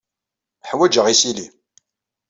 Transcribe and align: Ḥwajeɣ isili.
Ḥwajeɣ 0.69 1.05
isili. 1.07 1.47